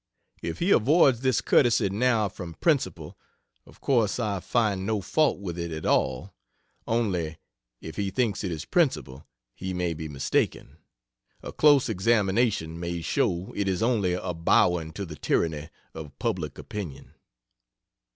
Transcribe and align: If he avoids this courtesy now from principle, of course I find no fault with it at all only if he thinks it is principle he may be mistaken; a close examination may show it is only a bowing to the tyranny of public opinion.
If 0.41 0.57
he 0.57 0.71
avoids 0.71 1.19
this 1.21 1.41
courtesy 1.41 1.89
now 1.91 2.27
from 2.27 2.55
principle, 2.55 3.19
of 3.67 3.79
course 3.81 4.19
I 4.19 4.39
find 4.39 4.83
no 4.83 4.99
fault 4.99 5.39
with 5.39 5.59
it 5.59 5.69
at 5.71 5.85
all 5.85 6.33
only 6.87 7.37
if 7.81 7.97
he 7.97 8.09
thinks 8.09 8.43
it 8.43 8.51
is 8.51 8.65
principle 8.65 9.27
he 9.53 9.75
may 9.75 9.93
be 9.93 10.07
mistaken; 10.09 10.77
a 11.43 11.53
close 11.53 11.87
examination 11.87 12.79
may 12.79 13.01
show 13.03 13.53
it 13.55 13.67
is 13.67 13.83
only 13.83 14.13
a 14.13 14.33
bowing 14.33 14.91
to 14.93 15.05
the 15.05 15.15
tyranny 15.15 15.69
of 15.93 16.17
public 16.17 16.57
opinion. 16.57 17.13